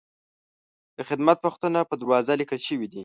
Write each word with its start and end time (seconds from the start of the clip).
د 0.97 0.99
خدمت 1.09 1.37
وختونه 1.41 1.79
په 1.89 1.93
دروازه 2.01 2.33
لیکل 2.41 2.59
شوي 2.67 2.87
دي. 2.93 2.99